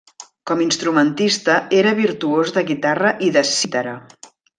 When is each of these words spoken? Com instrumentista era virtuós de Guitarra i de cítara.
Com 0.51 0.61
instrumentista 0.63 1.57
era 1.81 1.93
virtuós 2.01 2.53
de 2.59 2.63
Guitarra 2.71 3.13
i 3.29 3.31
de 3.37 3.45
cítara. 3.51 3.95